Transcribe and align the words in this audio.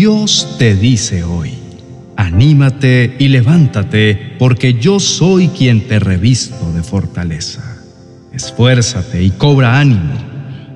Dios 0.00 0.56
te 0.58 0.74
dice 0.74 1.24
hoy, 1.24 1.50
anímate 2.16 3.16
y 3.18 3.28
levántate, 3.28 4.34
porque 4.38 4.72
yo 4.72 4.98
soy 4.98 5.48
quien 5.48 5.88
te 5.88 5.98
revisto 5.98 6.72
de 6.72 6.82
fortaleza. 6.82 7.76
Esfuérzate 8.32 9.22
y 9.22 9.28
cobra 9.28 9.78
ánimo. 9.78 10.14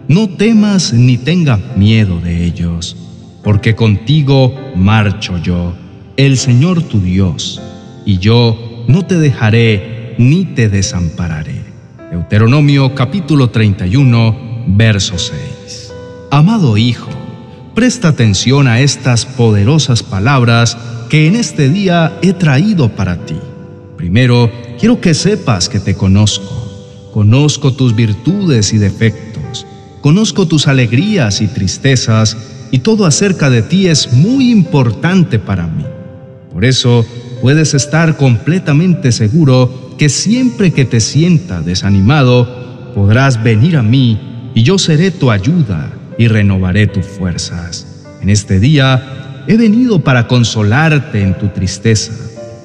No 0.09 0.29
temas 0.29 0.93
ni 0.93 1.17
tengas 1.17 1.59
miedo 1.75 2.21
de 2.21 2.45
ellos, 2.45 2.99
porque 3.43 3.75
contigo 3.75 4.55
marcho 4.77 5.39
yo, 5.39 5.75
el 6.19 6.37
Señor 6.37 6.83
tu 6.83 7.01
Dios, 7.01 7.63
y 8.05 8.19
yo 8.19 8.85
no 8.89 9.07
te 9.07 9.17
dejaré 9.17 10.17
ni 10.19 10.45
te 10.45 10.69
desampararé. 10.69 11.63
Deuteronomio 12.11 12.95
capítulo 12.95 13.49
31, 13.49 14.65
verso 14.67 15.17
6. 15.17 15.95
Amado 16.31 16.77
Hijo, 16.77 17.14
Presta 17.75 18.07
atención 18.07 18.69
a 18.69 18.79
estas 18.79 19.27
poderosas 19.27 20.05
palabras 20.05 20.79
que 21.09 21.27
en 21.27 21.35
este 21.35 21.69
día 21.69 22.17
he 22.23 22.33
traído 22.33 22.91
para 22.91 23.27
ti. 23.27 23.35
Primero, 23.97 24.49
quiero 24.79 25.01
que 25.01 25.13
sepas 25.13 25.69
que 25.69 25.81
te 25.81 25.97
conozco. 25.97 27.11
Conozco 27.13 27.73
tus 27.73 27.97
virtudes 27.97 28.73
y 28.73 28.79
defectos. 28.79 29.67
Conozco 30.01 30.47
tus 30.47 30.69
alegrías 30.69 31.41
y 31.41 31.49
tristezas 31.49 32.37
y 32.71 32.79
todo 32.79 33.07
acerca 33.07 33.51
de 33.51 33.63
ti 33.63 33.89
es 33.89 34.13
muy 34.13 34.53
importante 34.53 35.41
para 35.41 35.67
mí. 35.67 35.85
Por 36.53 36.65
eso, 36.65 37.05
puedes 37.43 37.75
estar 37.75 38.17
completamente 38.17 39.11
seguro 39.11 39.97
que 39.99 40.09
siempre 40.09 40.73
que 40.73 40.85
te 40.85 41.01
sienta 41.01 41.61
desanimado, 41.61 42.93
podrás 42.95 43.43
venir 43.43 43.77
a 43.77 43.83
mí 43.83 44.53
y 44.55 44.63
yo 44.63 44.79
seré 44.79 45.11
tu 45.11 45.33
ayuda 45.33 45.94
y 46.19 46.29
renovaré 46.29 46.87
tus 46.87 47.07
fuerzas. 47.07 48.05
En 48.21 48.31
este 48.31 48.61
día 48.61 49.45
he 49.47 49.57
venido 49.57 50.01
para 50.01 50.27
consolarte 50.27 51.23
en 51.23 51.37
tu 51.39 51.49
tristeza, 51.49 52.13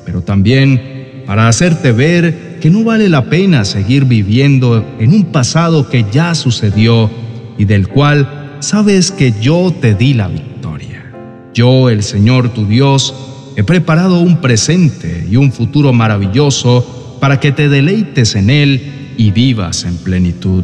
pero 0.06 0.22
también 0.22 1.23
para 1.26 1.48
hacerte 1.48 1.92
ver 1.92 2.58
que 2.60 2.70
no 2.70 2.84
vale 2.84 3.10
la 3.10 3.26
pena 3.26 3.66
seguir 3.66 4.06
viviendo 4.06 4.86
en 5.00 5.14
un 5.14 5.26
pasado 5.26 5.90
que 5.90 6.06
ya 6.12 6.34
sucedió 6.36 7.10
y 7.58 7.66
del 7.66 7.88
cual 7.88 8.58
sabes 8.60 9.12
que 9.12 9.34
yo 9.40 9.73
te 9.80 9.94
di 9.94 10.14
la 10.14 10.28
victoria. 10.28 11.12
Yo, 11.54 11.90
el 11.90 12.04
Señor 12.04 12.50
tu 12.54 12.66
Dios, 12.66 13.14
he 13.56 13.64
preparado 13.64 14.22
un 14.22 14.38
presente 14.38 15.28
y 15.30 15.36
un 15.36 15.52
futuro 15.52 15.94
maravilloso 15.94 17.18
para 17.20 17.40
que 17.40 17.52
te 17.52 17.70
deleites 17.70 18.36
en 18.36 18.50
él 18.50 19.14
y 19.18 19.32
vivas 19.32 19.84
en 19.84 19.98
plenitud. 19.98 20.64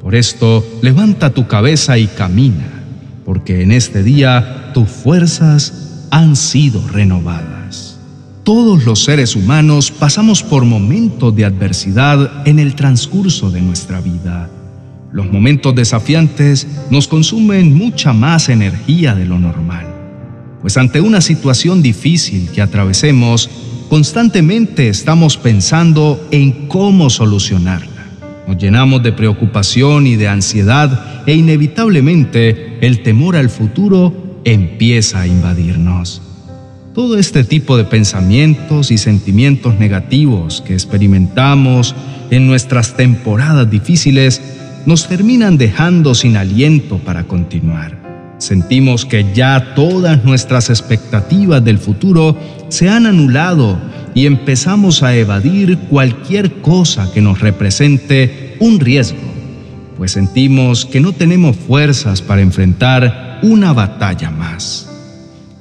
Por 0.00 0.14
esto, 0.14 0.64
levanta 0.80 1.30
tu 1.30 1.46
cabeza 1.46 1.98
y 1.98 2.06
camina, 2.06 2.84
porque 3.24 3.62
en 3.62 3.72
este 3.72 4.02
día 4.02 4.70
tus 4.72 4.88
fuerzas 4.88 6.06
han 6.10 6.36
sido 6.36 6.86
renovadas. 6.88 7.98
Todos 8.44 8.86
los 8.86 9.04
seres 9.04 9.36
humanos 9.36 9.90
pasamos 9.90 10.42
por 10.42 10.64
momentos 10.64 11.34
de 11.36 11.44
adversidad 11.44 12.46
en 12.46 12.58
el 12.58 12.74
transcurso 12.74 13.50
de 13.50 13.60
nuestra 13.60 14.00
vida. 14.00 14.48
Los 15.12 15.30
momentos 15.30 15.74
desafiantes 15.74 16.66
nos 16.90 17.08
consumen 17.08 17.74
mucha 17.74 18.12
más 18.12 18.48
energía 18.48 19.14
de 19.14 19.26
lo 19.26 19.38
normal, 19.38 19.86
pues 20.62 20.76
ante 20.76 21.00
una 21.00 21.20
situación 21.20 21.82
difícil 21.82 22.50
que 22.50 22.62
atravesemos, 22.62 23.50
constantemente 23.90 24.88
estamos 24.88 25.36
pensando 25.36 26.26
en 26.30 26.68
cómo 26.68 27.10
solucionarla. 27.10 27.97
Nos 28.48 28.56
llenamos 28.56 29.02
de 29.02 29.12
preocupación 29.12 30.06
y 30.06 30.16
de 30.16 30.26
ansiedad 30.26 31.22
e 31.26 31.34
inevitablemente 31.34 32.78
el 32.80 33.02
temor 33.02 33.36
al 33.36 33.50
futuro 33.50 34.40
empieza 34.42 35.20
a 35.20 35.26
invadirnos. 35.26 36.22
Todo 36.94 37.18
este 37.18 37.44
tipo 37.44 37.76
de 37.76 37.84
pensamientos 37.84 38.90
y 38.90 38.96
sentimientos 38.96 39.78
negativos 39.78 40.62
que 40.66 40.72
experimentamos 40.72 41.94
en 42.30 42.46
nuestras 42.46 42.96
temporadas 42.96 43.70
difíciles 43.70 44.40
nos 44.86 45.08
terminan 45.08 45.58
dejando 45.58 46.14
sin 46.14 46.38
aliento 46.38 46.96
para 46.96 47.24
continuar. 47.24 48.07
Sentimos 48.38 49.04
que 49.04 49.32
ya 49.34 49.74
todas 49.74 50.24
nuestras 50.24 50.70
expectativas 50.70 51.64
del 51.64 51.78
futuro 51.78 52.36
se 52.68 52.88
han 52.88 53.06
anulado 53.06 53.78
y 54.14 54.26
empezamos 54.26 55.02
a 55.02 55.16
evadir 55.16 55.78
cualquier 55.90 56.60
cosa 56.60 57.10
que 57.12 57.20
nos 57.20 57.40
represente 57.40 58.56
un 58.60 58.80
riesgo, 58.80 59.18
pues 59.96 60.12
sentimos 60.12 60.86
que 60.86 61.00
no 61.00 61.12
tenemos 61.12 61.56
fuerzas 61.56 62.22
para 62.22 62.40
enfrentar 62.40 63.40
una 63.42 63.72
batalla 63.72 64.30
más. 64.30 64.88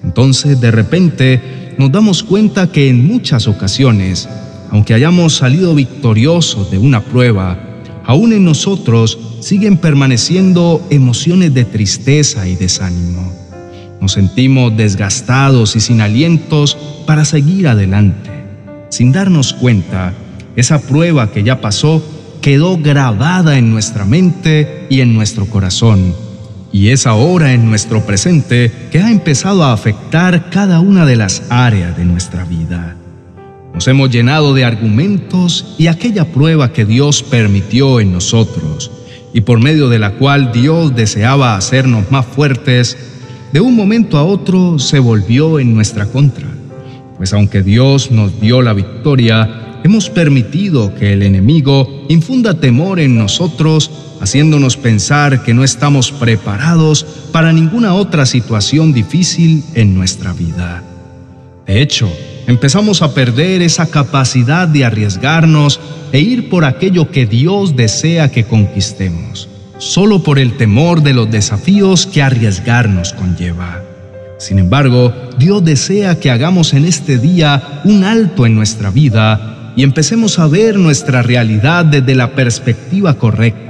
Entonces, 0.04 0.62
de 0.62 0.72
repente, 0.72 1.76
nos 1.78 1.92
damos 1.92 2.24
cuenta 2.24 2.72
que 2.72 2.90
en 2.90 3.06
muchas 3.06 3.48
ocasiones, 3.48 4.30
aunque 4.72 4.94
hayamos 4.94 5.36
salido 5.36 5.76
victoriosos 5.76 6.72
de 6.72 6.78
una 6.78 7.02
prueba, 7.02 7.67
aún 8.07 8.34
en 8.34 8.45
nosotros 8.45 9.19
siguen 9.41 9.78
permaneciendo 9.78 10.81
emociones 10.90 11.53
de 11.53 11.66
tristeza 11.66 12.47
y 12.47 12.56
desánimo. 12.56 13.31
Nos 14.01 14.13
sentimos 14.13 14.75
desgastados 14.75 15.75
y 15.75 15.81
sin 15.81 16.01
alientos 16.01 16.78
para 17.06 17.25
seguir 17.25 17.68
adelante. 17.68 18.31
Sin 18.90 19.12
darnos 19.12 19.53
cuenta, 19.53 20.13
esa 20.56 20.81
prueba 20.81 21.31
que 21.31 21.44
ya 21.44 21.59
pasó 21.59 22.01
quedó 22.41 22.78
grabada 22.78 23.57
en 23.57 23.72
nuestra 23.72 24.06
mente 24.06 24.88
y 24.89 25.01
en 25.01 25.13
nuestro 25.13 25.45
corazón. 25.45 26.16
Y 26.72 26.89
es 26.89 27.07
ahora 27.07 27.53
en 27.53 27.69
nuestro 27.69 28.06
presente 28.06 28.72
que 28.89 29.00
ha 29.00 29.12
empezado 29.12 29.63
a 29.63 29.74
afectar 29.74 30.50
cada 30.50 30.79
una 30.79 31.06
de 31.06 31.18
las 31.18 31.44
áreas 31.50 31.97
de 31.97 32.06
nuestra 32.06 32.45
vida. 32.45 32.95
Nos 33.78 33.88
hemos 33.88 34.10
llenado 34.10 34.56
de 34.56 34.66
argumentos 34.66 35.76
y 35.78 35.86
aquella 35.86 36.26
prueba 36.26 36.74
que 36.74 36.84
Dios 36.84 37.22
permitió 37.22 38.00
en 38.00 38.12
nosotros 38.12 38.90
y 39.36 39.42
por 39.42 39.60
medio 39.60 39.88
de 39.88 40.00
la 40.00 40.14
cual 40.14 40.52
Dios 40.52 40.96
deseaba 40.96 41.56
hacernos 41.56 42.10
más 42.10 42.26
fuertes, 42.26 42.98
de 43.54 43.60
un 43.60 43.76
momento 43.76 44.18
a 44.18 44.24
otro 44.24 44.80
se 44.80 44.98
volvió 44.98 45.60
en 45.60 45.76
nuestra 45.76 46.08
contra. 46.08 46.48
Pues 47.18 47.34
aunque 47.34 47.62
Dios 47.62 48.10
nos 48.10 48.42
dio 48.42 48.64
la 48.64 48.74
victoria, 48.74 49.80
hemos 49.84 50.10
permitido 50.10 50.96
que 50.96 51.14
el 51.14 51.22
enemigo 51.22 52.08
infunda 52.10 52.60
temor 52.60 53.00
en 53.00 53.16
nosotros, 53.16 53.92
haciéndonos 54.20 54.76
pensar 54.76 55.44
que 55.44 55.54
no 55.54 55.64
estamos 55.64 56.12
preparados 56.12 57.06
para 57.32 57.54
ninguna 57.54 57.94
otra 57.94 58.26
situación 58.26 58.92
difícil 58.92 59.64
en 59.76 59.94
nuestra 59.94 60.34
vida. 60.34 60.82
De 61.68 61.80
hecho, 61.80 62.12
empezamos 62.47 63.02
a 63.02 63.13
perder 63.13 63.62
esa 63.62 63.85
capacidad 63.85 64.68
de 64.68 64.85
arriesgarnos 64.85 65.80
e 66.12 66.19
ir 66.19 66.50
por 66.50 66.66
aquello 66.66 67.12
que 67.12 67.25
Dios 67.25 67.75
desea 67.75 68.31
que 68.31 68.46
conquistemos, 68.46 69.50
solo 69.78 70.24
por 70.24 70.40
el 70.40 70.57
temor 70.57 71.03
de 71.03 71.13
los 71.13 71.30
desafíos 71.30 72.07
que 72.07 72.24
arriesgarnos 72.24 73.13
conlleva. 73.13 73.84
Sin 74.40 74.59
embargo, 74.59 75.13
Dios 75.38 75.63
desea 75.63 76.19
que 76.19 76.31
hagamos 76.31 76.74
en 76.74 76.86
este 76.86 77.18
día 77.18 77.81
un 77.84 78.03
alto 78.03 78.46
en 78.46 78.56
nuestra 78.56 78.91
vida 78.91 79.74
y 79.75 79.84
empecemos 79.84 80.40
a 80.40 80.47
ver 80.47 80.78
nuestra 80.78 81.22
realidad 81.22 81.86
desde 81.86 82.16
la 82.16 82.31
perspectiva 82.31 83.16
correcta, 83.16 83.67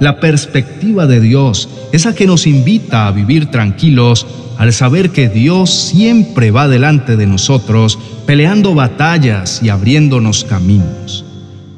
la 0.00 0.20
perspectiva 0.20 1.06
de 1.06 1.20
Dios, 1.20 1.68
esa 1.92 2.14
que 2.14 2.26
nos 2.26 2.46
invita 2.46 3.06
a 3.06 3.12
vivir 3.12 3.50
tranquilos 3.50 4.26
al 4.58 4.72
saber 4.72 5.10
que 5.10 5.28
Dios 5.28 5.70
siempre 5.70 6.50
va 6.50 6.68
delante 6.68 7.16
de 7.16 7.26
nosotros, 7.26 7.98
peleando 8.26 8.74
batallas 8.74 9.62
y 9.62 9.70
abriéndonos 9.70 10.44
caminos. 10.44 11.24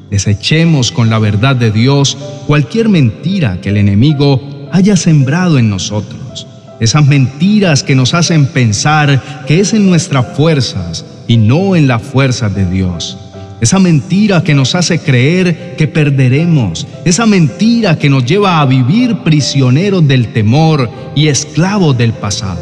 Desechemos 0.09 0.91
con 0.91 1.09
la 1.09 1.17
verdad 1.17 1.55
de 1.55 1.71
Dios 1.71 2.17
cualquier 2.45 2.89
mentira 2.89 3.61
que 3.61 3.69
el 3.69 3.77
enemigo 3.77 4.67
haya 4.71 4.97
sembrado 4.97 5.57
en 5.57 5.69
nosotros. 5.69 6.45
Esas 6.79 7.05
mentiras 7.07 7.83
que 7.83 7.95
nos 7.95 8.13
hacen 8.13 8.47
pensar 8.47 9.45
que 9.47 9.61
es 9.61 9.73
en 9.73 9.87
nuestras 9.87 10.35
fuerzas 10.35 11.05
y 11.27 11.37
no 11.37 11.75
en 11.75 11.87
las 11.87 12.01
fuerzas 12.01 12.53
de 12.53 12.65
Dios. 12.65 13.17
Esa 13.63 13.79
mentira 13.79 14.43
que 14.43 14.53
nos 14.53 14.75
hace 14.75 14.99
creer 14.99 15.75
que 15.77 15.87
perderemos. 15.87 16.85
Esa 17.05 17.25
mentira 17.25 17.97
que 17.97 18.09
nos 18.09 18.25
lleva 18.25 18.59
a 18.59 18.65
vivir 18.65 19.19
prisioneros 19.19 20.05
del 20.05 20.33
temor 20.33 20.89
y 21.15 21.29
esclavos 21.29 21.97
del 21.97 22.11
pasado. 22.11 22.59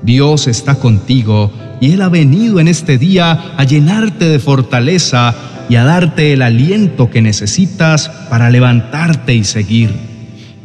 Dios 0.00 0.46
está 0.46 0.76
contigo 0.76 1.50
y 1.80 1.90
Él 1.90 2.02
ha 2.02 2.08
venido 2.08 2.60
en 2.60 2.68
este 2.68 2.98
día 2.98 3.54
a 3.56 3.64
llenarte 3.64 4.28
de 4.28 4.38
fortaleza 4.38 5.34
y 5.68 5.74
a 5.74 5.82
darte 5.82 6.32
el 6.32 6.42
aliento 6.42 7.10
que 7.10 7.20
necesitas 7.20 8.08
para 8.30 8.48
levantarte 8.48 9.34
y 9.34 9.42
seguir. 9.42 10.11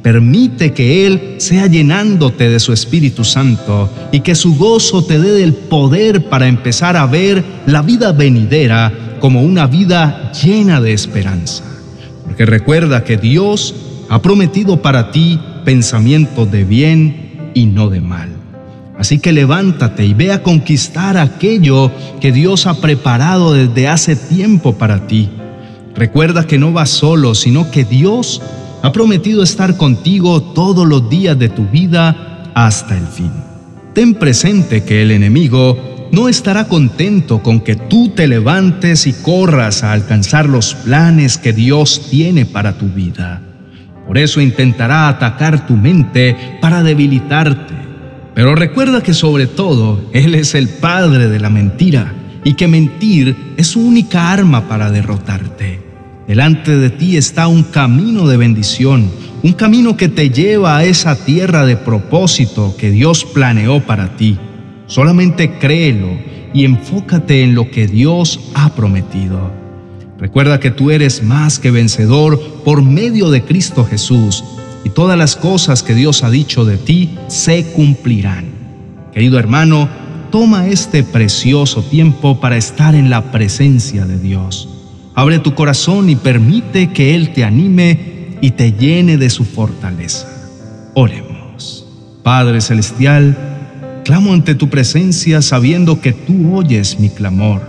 Permite 0.01 0.73
que 0.73 1.05
Él 1.05 1.35
sea 1.37 1.67
llenándote 1.67 2.49
de 2.49 2.59
su 2.59 2.71
Espíritu 2.71 3.23
Santo 3.23 3.89
y 4.11 4.21
que 4.21 4.35
su 4.35 4.55
gozo 4.55 5.03
te 5.03 5.19
dé 5.19 5.43
el 5.43 5.53
poder 5.53 6.29
para 6.29 6.47
empezar 6.47 6.95
a 6.95 7.05
ver 7.05 7.43
la 7.65 7.81
vida 7.81 8.11
venidera 8.11 8.93
como 9.19 9.41
una 9.41 9.67
vida 9.67 10.31
llena 10.31 10.79
de 10.79 10.93
esperanza. 10.93 11.63
Porque 12.23 12.45
recuerda 12.45 13.03
que 13.03 13.17
Dios 13.17 13.75
ha 14.09 14.21
prometido 14.21 14.81
para 14.81 15.11
ti 15.11 15.39
pensamientos 15.65 16.49
de 16.51 16.63
bien 16.63 17.51
y 17.53 17.65
no 17.65 17.89
de 17.89 17.99
mal. 17.99 18.29
Así 18.97 19.19
que 19.19 19.31
levántate 19.31 20.05
y 20.05 20.13
ve 20.13 20.31
a 20.31 20.41
conquistar 20.41 21.17
aquello 21.17 21.91
que 22.19 22.31
Dios 22.31 22.65
ha 22.65 22.81
preparado 22.81 23.53
desde 23.53 23.87
hace 23.87 24.15
tiempo 24.15 24.73
para 24.73 25.05
ti. 25.05 25.29
Recuerda 25.95 26.47
que 26.47 26.57
no 26.57 26.73
vas 26.73 26.89
solo, 26.89 27.35
sino 27.35 27.69
que 27.69 27.83
Dios 27.83 28.41
ha 28.87 28.91
prometido 28.91 29.43
estar 29.43 29.75
contigo 29.77 30.41
todos 30.41 30.87
los 30.87 31.09
días 31.09 31.37
de 31.37 31.49
tu 31.49 31.65
vida 31.65 32.51
hasta 32.55 32.97
el 32.97 33.05
fin. 33.05 33.31
Ten 33.93 34.15
presente 34.15 34.83
que 34.83 35.01
el 35.01 35.11
enemigo 35.11 36.09
no 36.11 36.29
estará 36.29 36.67
contento 36.67 37.43
con 37.43 37.59
que 37.59 37.75
tú 37.75 38.09
te 38.09 38.27
levantes 38.27 39.05
y 39.05 39.13
corras 39.13 39.83
a 39.83 39.91
alcanzar 39.91 40.47
los 40.47 40.73
planes 40.73 41.37
que 41.37 41.53
Dios 41.53 42.07
tiene 42.09 42.45
para 42.45 42.77
tu 42.77 42.87
vida. 42.87 43.41
Por 44.07 44.17
eso 44.17 44.39
intentará 44.39 45.09
atacar 45.09 45.67
tu 45.67 45.75
mente 45.75 46.57
para 46.61 46.81
debilitarte 46.81 47.87
pero 48.37 48.53
recuerda 48.53 49.01
que 49.01 49.15
sobre 49.15 49.47
todo 49.47 50.11
Él 50.13 50.35
es 50.35 50.53
el 50.53 50.69
padre 50.69 51.27
de 51.27 51.39
la 51.39 51.49
mentira 51.49 52.13
y 52.43 52.53
que 52.53 52.67
mentir 52.67 53.35
es 53.57 53.65
su 53.65 53.81
única 53.81 54.31
arma 54.31 54.67
para 54.67 54.91
derrotarte. 54.91 55.86
Delante 56.27 56.75
de 56.75 56.89
ti 56.89 57.15
está 57.15 57.47
un 57.47 57.63
camino 57.63 58.27
de 58.27 58.35
bendición, 58.35 59.09
un 59.43 59.53
camino 59.53 59.95
que 59.95 60.09
te 60.09 60.29
lleva 60.29 60.75
a 60.75 60.83
esa 60.83 61.15
tierra 61.15 61.65
de 61.65 61.77
propósito 61.77 62.75
que 62.77 62.91
Dios 62.91 63.23
planeó 63.23 63.79
para 63.79 64.17
ti. 64.17 64.37
Solamente 64.87 65.57
créelo 65.57 66.09
y 66.53 66.65
enfócate 66.65 67.43
en 67.43 67.55
lo 67.55 67.71
que 67.71 67.87
Dios 67.87 68.41
ha 68.55 68.75
prometido. 68.75 69.53
Recuerda 70.19 70.59
que 70.59 70.69
tú 70.69 70.91
eres 70.91 71.23
más 71.23 71.59
que 71.59 71.71
vencedor 71.71 72.37
por 72.65 72.81
medio 72.81 73.29
de 73.29 73.43
Cristo 73.43 73.85
Jesús 73.85 74.43
y 74.83 74.89
todas 74.89 75.17
las 75.17 75.37
cosas 75.37 75.81
que 75.81 75.95
Dios 75.95 76.25
ha 76.25 76.29
dicho 76.29 76.65
de 76.65 76.75
ti 76.75 77.11
se 77.27 77.67
cumplirán. 77.67 78.47
Querido 79.13 79.39
hermano, 79.39 79.87
toma 80.29 80.67
este 80.67 81.03
precioso 81.03 81.83
tiempo 81.83 82.41
para 82.41 82.57
estar 82.57 82.95
en 82.95 83.09
la 83.09 83.31
presencia 83.31 84.05
de 84.05 84.19
Dios. 84.19 84.76
Abre 85.17 85.39
tu 85.39 85.55
corazón 85.55 86.11
y 86.11 86.15
permite 86.15 86.91
que 86.91 87.15
Él 87.15 87.33
te 87.33 87.43
anime 87.43 88.37
y 88.39 88.51
te 88.51 88.73
llene 88.73 89.17
de 89.17 89.31
su 89.31 89.45
fortaleza. 89.45 90.27
Oremos. 90.93 91.87
Padre 92.21 92.61
Celestial, 92.61 93.35
clamo 94.05 94.31
ante 94.31 94.53
tu 94.53 94.69
presencia 94.69 95.41
sabiendo 95.41 96.01
que 96.01 96.13
tú 96.13 96.55
oyes 96.55 96.99
mi 96.99 97.09
clamor. 97.09 97.63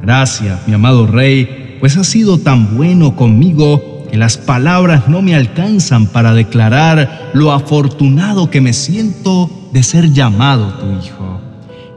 Gracias, 0.00 0.66
mi 0.66 0.72
amado 0.72 1.06
Rey, 1.06 1.76
pues 1.78 1.98
has 1.98 2.06
sido 2.06 2.38
tan 2.38 2.74
bueno 2.78 3.14
conmigo 3.16 4.06
que 4.10 4.16
las 4.16 4.38
palabras 4.38 5.08
no 5.08 5.20
me 5.20 5.34
alcanzan 5.34 6.06
para 6.06 6.32
declarar 6.32 7.32
lo 7.34 7.52
afortunado 7.52 8.48
que 8.48 8.62
me 8.62 8.72
siento 8.72 9.50
de 9.74 9.82
ser 9.82 10.14
llamado 10.14 10.72
tu 10.78 10.86
hijo. 11.06 11.38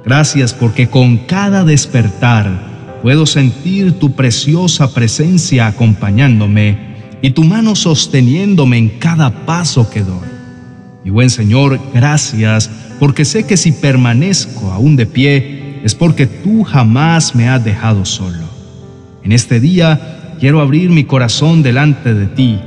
Gracias 0.03 0.53
porque 0.53 0.89
con 0.89 1.15
cada 1.15 1.63
despertar 1.63 2.70
puedo 3.01 3.25
sentir 3.25 4.00
tu 4.00 4.13
preciosa 4.13 4.94
presencia 4.94 5.68
acompañándome 5.68 6.92
y 7.21 7.31
tu 7.31 7.44
mano 7.44 7.75
sosteniéndome 7.75 8.77
en 8.77 8.89
cada 8.89 9.45
paso 9.45 9.89
que 9.89 10.01
doy. 10.01 10.27
Y 11.03 11.09
buen 11.09 11.30
Señor, 11.30 11.80
gracias 11.94 12.69
porque 13.00 13.25
sé 13.25 13.45
que 13.45 13.57
si 13.57 13.71
permanezco 13.71 14.71
aún 14.71 14.95
de 14.95 15.07
pie 15.07 15.80
es 15.83 15.95
porque 15.95 16.27
tú 16.27 16.63
jamás 16.63 17.33
me 17.33 17.50
has 17.50 17.63
dejado 17.63 18.06
solo. 18.06 18.45
En 19.24 19.31
este 19.31 19.59
día 19.59 20.36
quiero 20.39 20.62
abrir 20.62 20.89
mi 20.89 21.03
corazón 21.03 21.63
delante 21.63 22.13
de 22.13 22.27
ti, 22.27 22.59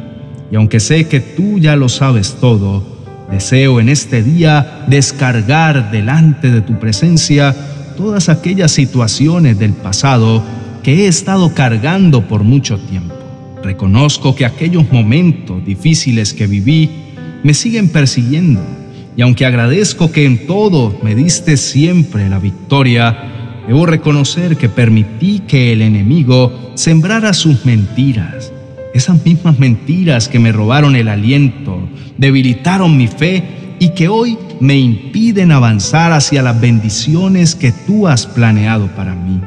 y 0.50 0.56
aunque 0.56 0.80
sé 0.80 1.06
que 1.06 1.20
tú 1.20 1.58
ya 1.58 1.76
lo 1.76 1.88
sabes 1.88 2.36
todo, 2.40 2.84
deseo 3.30 3.80
en 3.80 3.88
este 3.88 4.22
día 4.22 4.84
descargar 4.88 5.90
delante 5.90 6.50
de 6.50 6.60
tu 6.60 6.78
presencia 6.78 7.54
todas 7.96 8.28
aquellas 8.28 8.72
situaciones 8.72 9.58
del 9.58 9.72
pasado 9.72 10.42
que 10.82 11.04
he 11.04 11.08
estado 11.08 11.54
cargando 11.54 12.28
por 12.28 12.44
mucho 12.44 12.78
tiempo. 12.78 13.14
Reconozco 13.62 14.34
que 14.34 14.44
aquellos 14.44 14.90
momentos 14.92 15.64
difíciles 15.64 16.34
que 16.34 16.46
viví 16.46 16.90
me 17.42 17.54
siguen 17.54 17.88
persiguiendo, 17.88 18.60
y 19.16 19.22
aunque 19.22 19.46
agradezco 19.46 20.12
que 20.12 20.24
en 20.24 20.46
todo 20.46 20.98
me 21.02 21.14
diste 21.14 21.56
siempre 21.56 22.28
la 22.28 22.38
victoria, 22.38 23.34
Debo 23.66 23.86
reconocer 23.86 24.56
que 24.56 24.68
permití 24.68 25.40
que 25.40 25.72
el 25.72 25.80
enemigo 25.80 26.72
sembrara 26.74 27.32
sus 27.32 27.64
mentiras. 27.64 28.52
Esas 28.92 29.24
mismas 29.24 29.58
mentiras 29.58 30.28
que 30.28 30.38
me 30.38 30.52
robaron 30.52 30.96
el 30.96 31.08
aliento, 31.08 31.88
debilitaron 32.18 32.96
mi 32.96 33.06
fe 33.06 33.42
y 33.78 33.90
que 33.90 34.08
hoy 34.08 34.38
me 34.60 34.78
impiden 34.78 35.52
avanzar 35.52 36.12
hacia 36.12 36.42
las 36.42 36.60
bendiciones 36.60 37.54
que 37.54 37.72
tú 37.72 38.06
has 38.08 38.26
planeado 38.26 38.86
para 38.88 39.14
mí. 39.14 39.40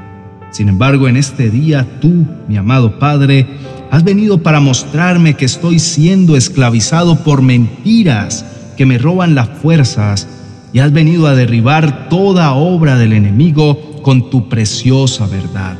Sin 0.51 0.69
embargo, 0.69 1.07
en 1.07 1.18
este 1.18 1.50
día 1.50 1.85
tú, 2.00 2.25
mi 2.47 2.57
amado 2.57 3.00
Padre, 3.00 3.45
has 3.91 4.03
venido 4.03 4.41
para 4.44 4.59
mostrarme 4.59 5.35
que 5.35 5.45
estoy 5.45 5.79
siendo 5.79 6.35
esclavizado 6.35 7.24
por 7.24 7.41
mentiras 7.41 8.45
que 8.75 8.85
me 8.85 8.97
roban 8.97 9.35
las 9.35 9.50
fuerzas 9.50 10.27
y 10.74 10.79
has 10.79 10.91
venido 10.91 11.27
a 11.27 11.35
derribar 11.35 12.09
toda 12.09 12.53
obra 12.53 12.97
del 12.97 13.13
enemigo 13.13 14.01
con 14.01 14.29
tu 14.29 14.50
preciosa 14.50 15.27
verdad. 15.27 15.77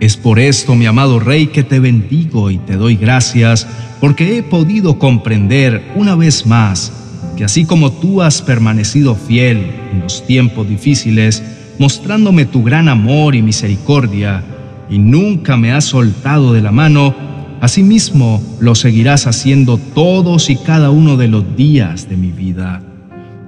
Es 0.00 0.16
por 0.16 0.38
esto, 0.38 0.74
mi 0.74 0.86
amado 0.86 1.20
Rey, 1.20 1.48
que 1.48 1.62
te 1.62 1.78
bendigo 1.78 2.50
y 2.50 2.58
te 2.58 2.76
doy 2.76 2.96
gracias, 2.96 3.66
porque 4.00 4.38
he 4.38 4.42
podido 4.42 4.98
comprender 4.98 5.92
una 5.94 6.14
vez 6.14 6.46
más 6.46 6.92
que 7.40 7.44
así 7.46 7.64
como 7.64 7.90
tú 7.90 8.20
has 8.20 8.42
permanecido 8.42 9.14
fiel 9.14 9.72
en 9.94 10.00
los 10.00 10.26
tiempos 10.26 10.68
difíciles, 10.68 11.42
mostrándome 11.78 12.44
tu 12.44 12.62
gran 12.62 12.86
amor 12.86 13.34
y 13.34 13.40
misericordia, 13.40 14.44
y 14.90 14.98
nunca 14.98 15.56
me 15.56 15.72
has 15.72 15.86
soltado 15.86 16.52
de 16.52 16.60
la 16.60 16.70
mano, 16.70 17.14
asimismo 17.62 18.42
lo 18.60 18.74
seguirás 18.74 19.26
haciendo 19.26 19.78
todos 19.78 20.50
y 20.50 20.56
cada 20.56 20.90
uno 20.90 21.16
de 21.16 21.28
los 21.28 21.56
días 21.56 22.10
de 22.10 22.18
mi 22.18 22.30
vida. 22.30 22.82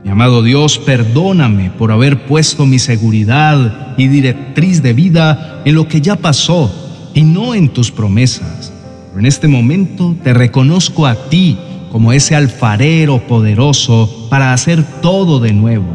Mi 0.02 0.10
amado 0.10 0.42
Dios, 0.42 0.78
perdóname 0.78 1.68
por 1.68 1.92
haber 1.92 2.24
puesto 2.24 2.64
mi 2.64 2.78
seguridad 2.78 3.94
y 3.98 4.08
directriz 4.08 4.82
de 4.82 4.94
vida 4.94 5.60
en 5.66 5.74
lo 5.74 5.86
que 5.86 6.00
ya 6.00 6.16
pasó 6.16 7.10
y 7.12 7.24
no 7.24 7.54
en 7.54 7.68
tus 7.68 7.90
promesas. 7.90 8.72
Pero 9.08 9.20
en 9.20 9.26
este 9.26 9.48
momento 9.48 10.16
te 10.24 10.32
reconozco 10.32 11.06
a 11.06 11.28
ti 11.28 11.58
como 11.92 12.14
ese 12.14 12.34
alfarero 12.34 13.18
poderoso 13.28 14.26
para 14.30 14.54
hacer 14.54 14.82
todo 15.02 15.38
de 15.38 15.52
nuevo. 15.52 15.86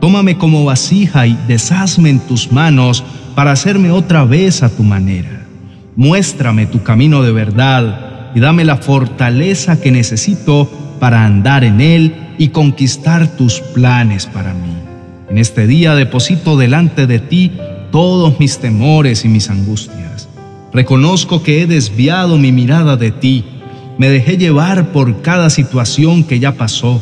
Tómame 0.00 0.38
como 0.38 0.64
vasija 0.64 1.26
y 1.26 1.36
deshazme 1.48 2.10
en 2.10 2.20
tus 2.20 2.52
manos 2.52 3.02
para 3.34 3.50
hacerme 3.50 3.90
otra 3.90 4.24
vez 4.24 4.62
a 4.62 4.70
tu 4.70 4.84
manera. 4.84 5.44
Muéstrame 5.96 6.66
tu 6.66 6.84
camino 6.84 7.22
de 7.22 7.32
verdad 7.32 8.30
y 8.34 8.40
dame 8.40 8.64
la 8.64 8.76
fortaleza 8.76 9.80
que 9.80 9.90
necesito 9.90 10.70
para 11.00 11.24
andar 11.24 11.64
en 11.64 11.80
él 11.80 12.14
y 12.38 12.48
conquistar 12.48 13.36
tus 13.36 13.60
planes 13.60 14.26
para 14.26 14.54
mí. 14.54 14.72
En 15.28 15.38
este 15.38 15.66
día 15.66 15.96
deposito 15.96 16.56
delante 16.56 17.06
de 17.08 17.18
ti 17.18 17.50
todos 17.90 18.38
mis 18.38 18.58
temores 18.58 19.24
y 19.24 19.28
mis 19.28 19.50
angustias. 19.50 20.28
Reconozco 20.72 21.42
que 21.42 21.62
he 21.62 21.66
desviado 21.66 22.38
mi 22.38 22.52
mirada 22.52 22.96
de 22.96 23.10
ti, 23.10 23.44
me 23.98 24.08
dejé 24.08 24.36
llevar 24.36 24.92
por 24.92 25.22
cada 25.22 25.50
situación 25.50 26.24
que 26.24 26.40
ya 26.40 26.52
pasó, 26.52 27.00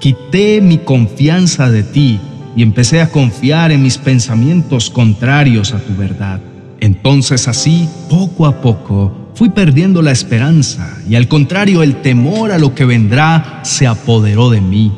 quité 0.00 0.60
mi 0.60 0.78
confianza 0.78 1.70
de 1.70 1.82
ti 1.82 2.20
y 2.54 2.62
empecé 2.62 3.00
a 3.00 3.10
confiar 3.10 3.72
en 3.72 3.82
mis 3.82 3.98
pensamientos 3.98 4.90
contrarios 4.90 5.72
a 5.72 5.78
tu 5.78 5.94
verdad. 5.96 6.40
Entonces 6.80 7.48
así, 7.48 7.88
poco 8.08 8.46
a 8.46 8.60
poco, 8.60 9.30
fui 9.34 9.48
perdiendo 9.50 10.02
la 10.02 10.12
esperanza 10.12 10.98
y 11.08 11.14
al 11.14 11.28
contrario 11.28 11.82
el 11.82 12.02
temor 12.02 12.52
a 12.52 12.58
lo 12.58 12.74
que 12.74 12.84
vendrá 12.84 13.60
se 13.62 13.86
apoderó 13.86 14.50
de 14.50 14.60
mí. 14.60 14.92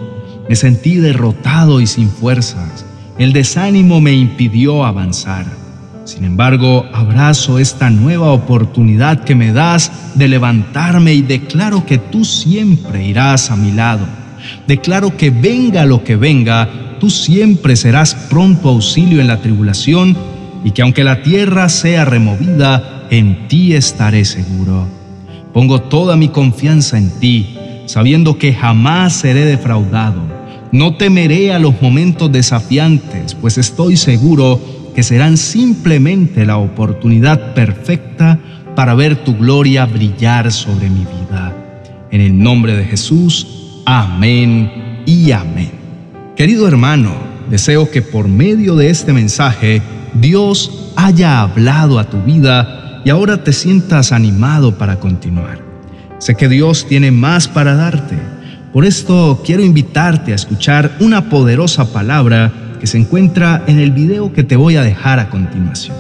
Me 0.48 0.56
sentí 0.56 0.96
derrotado 0.96 1.80
y 1.80 1.86
sin 1.86 2.08
fuerzas. 2.08 2.84
El 3.18 3.32
desánimo 3.32 4.00
me 4.00 4.12
impidió 4.12 4.84
avanzar. 4.84 5.59
Sin 6.10 6.24
embargo, 6.24 6.86
abrazo 6.92 7.60
esta 7.60 7.88
nueva 7.88 8.32
oportunidad 8.32 9.22
que 9.22 9.36
me 9.36 9.52
das 9.52 9.92
de 10.16 10.26
levantarme 10.26 11.14
y 11.14 11.22
declaro 11.22 11.86
que 11.86 11.98
tú 11.98 12.24
siempre 12.24 13.06
irás 13.06 13.52
a 13.52 13.56
mi 13.56 13.70
lado. 13.70 14.08
Declaro 14.66 15.16
que 15.16 15.30
venga 15.30 15.86
lo 15.86 16.02
que 16.02 16.16
venga, 16.16 16.68
tú 16.98 17.10
siempre 17.10 17.76
serás 17.76 18.16
pronto 18.28 18.70
auxilio 18.70 19.20
en 19.20 19.28
la 19.28 19.40
tribulación 19.40 20.16
y 20.64 20.72
que 20.72 20.82
aunque 20.82 21.04
la 21.04 21.22
tierra 21.22 21.68
sea 21.68 22.04
removida, 22.04 23.06
en 23.08 23.46
ti 23.46 23.74
estaré 23.74 24.24
seguro. 24.24 24.88
Pongo 25.54 25.80
toda 25.80 26.16
mi 26.16 26.30
confianza 26.30 26.98
en 26.98 27.10
ti, 27.20 27.56
sabiendo 27.86 28.36
que 28.36 28.52
jamás 28.52 29.12
seré 29.12 29.44
defraudado. 29.44 30.22
No 30.72 30.96
temeré 30.96 31.52
a 31.52 31.60
los 31.60 31.80
momentos 31.80 32.32
desafiantes, 32.32 33.36
pues 33.36 33.58
estoy 33.58 33.96
seguro 33.96 34.79
que 34.94 35.02
serán 35.02 35.36
simplemente 35.36 36.44
la 36.46 36.58
oportunidad 36.58 37.54
perfecta 37.54 38.38
para 38.74 38.94
ver 38.94 39.24
tu 39.24 39.36
gloria 39.36 39.86
brillar 39.86 40.52
sobre 40.52 40.88
mi 40.88 41.00
vida. 41.00 41.54
En 42.10 42.20
el 42.20 42.38
nombre 42.38 42.76
de 42.76 42.84
Jesús, 42.84 43.82
amén 43.86 45.02
y 45.06 45.32
amén. 45.32 45.70
Querido 46.36 46.66
hermano, 46.66 47.12
deseo 47.50 47.90
que 47.90 48.02
por 48.02 48.28
medio 48.28 48.76
de 48.76 48.90
este 48.90 49.12
mensaje 49.12 49.82
Dios 50.14 50.92
haya 50.96 51.40
hablado 51.40 51.98
a 51.98 52.08
tu 52.08 52.20
vida 52.22 53.02
y 53.04 53.10
ahora 53.10 53.44
te 53.44 53.52
sientas 53.52 54.12
animado 54.12 54.76
para 54.76 54.98
continuar. 54.98 55.60
Sé 56.18 56.34
que 56.34 56.48
Dios 56.48 56.86
tiene 56.86 57.10
más 57.10 57.48
para 57.48 57.74
darte. 57.74 58.16
Por 58.72 58.84
esto 58.84 59.42
quiero 59.44 59.64
invitarte 59.64 60.32
a 60.32 60.36
escuchar 60.36 60.96
una 61.00 61.28
poderosa 61.28 61.92
palabra 61.92 62.52
que 62.80 62.86
se 62.86 62.98
encuentra 62.98 63.62
en 63.66 63.78
el 63.78 63.92
video 63.92 64.32
que 64.32 64.42
te 64.42 64.56
voy 64.56 64.76
a 64.76 64.82
dejar 64.82 65.18
a 65.18 65.28
continuación. 65.28 65.96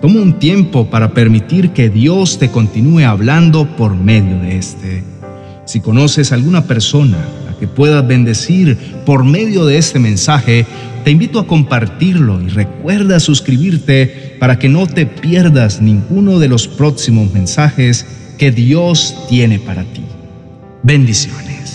Toma 0.00 0.20
un 0.20 0.38
tiempo 0.38 0.90
para 0.90 1.12
permitir 1.12 1.70
que 1.70 1.90
Dios 1.90 2.38
te 2.38 2.50
continúe 2.50 3.00
hablando 3.00 3.66
por 3.76 3.94
medio 3.96 4.38
de 4.38 4.58
este. 4.58 5.02
Si 5.64 5.80
conoces 5.80 6.30
alguna 6.30 6.64
persona 6.64 7.18
a 7.50 7.58
que 7.58 7.66
puedas 7.66 8.06
bendecir 8.06 8.76
por 9.04 9.24
medio 9.24 9.64
de 9.64 9.78
este 9.78 9.98
mensaje, 9.98 10.66
te 11.04 11.10
invito 11.10 11.40
a 11.40 11.46
compartirlo 11.46 12.40
y 12.40 12.48
recuerda 12.48 13.18
suscribirte 13.18 14.36
para 14.38 14.58
que 14.58 14.68
no 14.68 14.86
te 14.86 15.06
pierdas 15.06 15.80
ninguno 15.80 16.38
de 16.38 16.48
los 16.48 16.68
próximos 16.68 17.32
mensajes 17.32 18.06
que 18.38 18.50
Dios 18.50 19.16
tiene 19.28 19.58
para 19.58 19.82
ti. 19.84 20.02
Bendiciones. 20.82 21.73